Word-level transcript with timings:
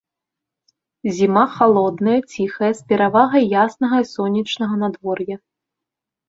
Зіма 1.17 1.43
халодная, 1.57 2.15
ціхая, 2.37 2.71
з 2.79 2.87
перавагай 2.93 3.45
яснага 3.65 3.95
і 4.07 4.09
сонечнага 4.15 4.75
надвор'я. 4.87 5.37